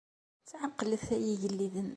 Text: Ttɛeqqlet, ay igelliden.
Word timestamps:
Ttɛeqqlet, 0.41 1.05
ay 1.15 1.25
igelliden. 1.33 1.89